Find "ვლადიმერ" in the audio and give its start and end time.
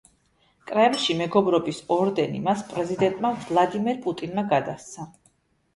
3.47-4.03